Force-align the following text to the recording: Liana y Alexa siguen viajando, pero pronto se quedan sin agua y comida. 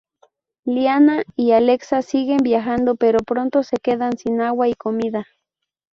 Liana 0.65 1.21
y 1.35 1.51
Alexa 1.51 2.01
siguen 2.01 2.37
viajando, 2.39 2.95
pero 2.95 3.19
pronto 3.19 3.61
se 3.61 3.77
quedan 3.77 4.17
sin 4.17 4.41
agua 4.41 4.67
y 4.67 4.73
comida. 4.73 5.27